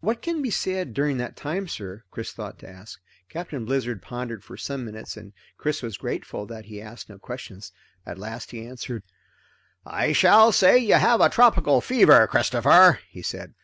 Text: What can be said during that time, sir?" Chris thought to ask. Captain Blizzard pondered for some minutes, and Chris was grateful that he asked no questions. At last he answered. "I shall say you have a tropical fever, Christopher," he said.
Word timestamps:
What 0.00 0.22
can 0.22 0.42
be 0.42 0.50
said 0.50 0.92
during 0.92 1.18
that 1.18 1.36
time, 1.36 1.68
sir?" 1.68 2.02
Chris 2.10 2.32
thought 2.32 2.58
to 2.58 2.68
ask. 2.68 3.00
Captain 3.28 3.64
Blizzard 3.64 4.02
pondered 4.02 4.42
for 4.42 4.56
some 4.56 4.84
minutes, 4.84 5.16
and 5.16 5.32
Chris 5.56 5.82
was 5.84 5.96
grateful 5.96 6.46
that 6.46 6.64
he 6.64 6.82
asked 6.82 7.08
no 7.08 7.16
questions. 7.16 7.70
At 8.04 8.18
last 8.18 8.50
he 8.50 8.66
answered. 8.66 9.04
"I 9.86 10.12
shall 10.14 10.50
say 10.50 10.78
you 10.78 10.94
have 10.94 11.20
a 11.20 11.28
tropical 11.28 11.80
fever, 11.80 12.26
Christopher," 12.26 12.98
he 13.08 13.22
said. 13.22 13.54